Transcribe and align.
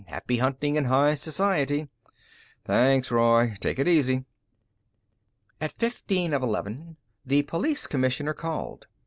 Happy 0.07 0.37
hunting 0.37 0.77
in 0.77 0.85
High 0.85 1.13
Society." 1.13 1.87
"Thanks, 2.65 3.11
Roy. 3.11 3.55
Take 3.59 3.77
it 3.77 3.87
easy." 3.87 4.25
At 5.59 5.71
fifteen 5.73 6.33
of 6.33 6.41
eleven, 6.41 6.97
the 7.23 7.43
Police 7.43 7.85
Commissioner 7.85 8.33
called. 8.33 8.87